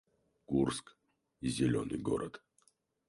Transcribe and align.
Курск— 0.47 0.95
зелёный 1.55 1.99
город 1.99 2.41